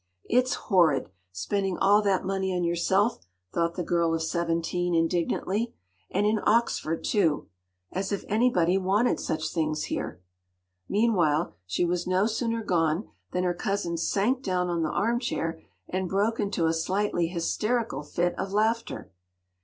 [0.27, 3.19] “It’s horrid!—spending all that money on yourself,”
[3.53, 5.75] thought the girl of seventeen indignantly.
[6.09, 10.19] “And in Oxford too!—as if anybody wanted such things here.”
[10.89, 16.09] Meanwhile, she was no sooner gone than her cousin sank down on the armchair, and
[16.09, 19.11] broke into a slightly hysterical fit of laughter.